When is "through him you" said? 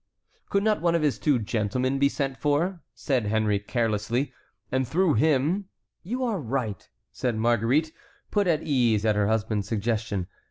4.87-6.23